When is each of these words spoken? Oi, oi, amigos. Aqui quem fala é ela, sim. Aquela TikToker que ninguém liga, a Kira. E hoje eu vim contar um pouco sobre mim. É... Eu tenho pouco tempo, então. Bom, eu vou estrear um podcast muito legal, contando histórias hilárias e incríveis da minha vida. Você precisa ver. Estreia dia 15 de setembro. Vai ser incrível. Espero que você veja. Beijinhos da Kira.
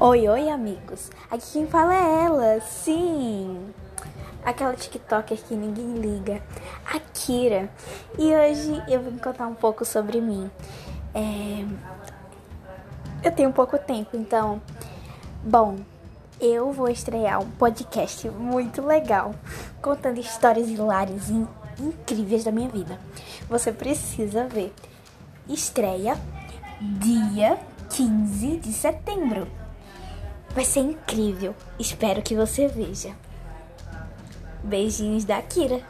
Oi, 0.00 0.28
oi, 0.28 0.48
amigos. 0.48 1.10
Aqui 1.28 1.54
quem 1.54 1.66
fala 1.66 1.92
é 1.92 2.24
ela, 2.24 2.60
sim. 2.60 3.66
Aquela 4.44 4.72
TikToker 4.72 5.36
que 5.36 5.56
ninguém 5.56 5.94
liga, 5.94 6.40
a 6.86 7.00
Kira. 7.00 7.68
E 8.16 8.32
hoje 8.32 8.80
eu 8.86 9.02
vim 9.02 9.18
contar 9.18 9.48
um 9.48 9.56
pouco 9.56 9.84
sobre 9.84 10.20
mim. 10.20 10.48
É... 11.12 11.64
Eu 13.24 13.32
tenho 13.32 13.52
pouco 13.52 13.76
tempo, 13.76 14.16
então. 14.16 14.62
Bom, 15.42 15.78
eu 16.40 16.70
vou 16.70 16.88
estrear 16.88 17.40
um 17.40 17.50
podcast 17.50 18.30
muito 18.30 18.80
legal, 18.80 19.34
contando 19.82 20.20
histórias 20.20 20.68
hilárias 20.68 21.28
e 21.28 21.44
incríveis 21.82 22.44
da 22.44 22.52
minha 22.52 22.68
vida. 22.68 23.00
Você 23.48 23.72
precisa 23.72 24.46
ver. 24.46 24.72
Estreia 25.48 26.16
dia 26.80 27.58
15 27.90 28.58
de 28.58 28.72
setembro. 28.72 29.67
Vai 30.58 30.64
ser 30.64 30.80
incrível. 30.80 31.54
Espero 31.78 32.20
que 32.20 32.34
você 32.34 32.66
veja. 32.66 33.14
Beijinhos 34.64 35.24
da 35.24 35.40
Kira. 35.40 35.80